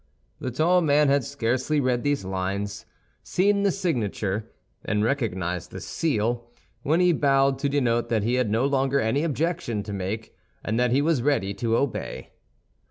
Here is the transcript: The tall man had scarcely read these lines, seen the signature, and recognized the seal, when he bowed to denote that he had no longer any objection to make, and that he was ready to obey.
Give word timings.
The 0.39 0.49
tall 0.49 0.81
man 0.81 1.09
had 1.09 1.23
scarcely 1.23 1.79
read 1.79 2.01
these 2.01 2.25
lines, 2.25 2.87
seen 3.21 3.61
the 3.61 3.69
signature, 3.69 4.49
and 4.83 5.03
recognized 5.03 5.69
the 5.69 5.79
seal, 5.79 6.49
when 6.81 6.99
he 6.99 7.13
bowed 7.13 7.59
to 7.59 7.69
denote 7.69 8.09
that 8.09 8.23
he 8.23 8.33
had 8.33 8.49
no 8.49 8.65
longer 8.65 8.99
any 8.99 9.21
objection 9.23 9.83
to 9.83 9.93
make, 9.93 10.33
and 10.65 10.79
that 10.79 10.89
he 10.91 11.03
was 11.03 11.21
ready 11.21 11.53
to 11.53 11.77
obey. 11.77 12.31